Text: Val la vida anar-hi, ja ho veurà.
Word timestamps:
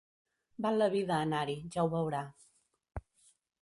Val 0.65 0.81
la 0.83 0.87
vida 0.95 1.21
anar-hi, 1.27 1.59
ja 1.77 1.87
ho 1.87 1.95
veurà. 1.95 2.27